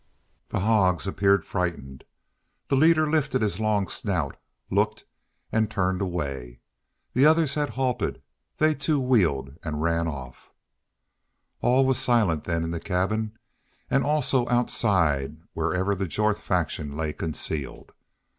[0.49, 2.05] The hogs appeared frightened.
[2.69, 4.35] The leader lifted his long snout,
[4.71, 5.05] looked,
[5.51, 6.61] and turned away.
[7.13, 8.19] The others had halted.
[8.57, 10.51] Then they, too, wheeled and ran off.
[11.61, 13.37] All was silent then in the cabin
[13.91, 17.91] and also outside wherever the Jorth faction lay concealed.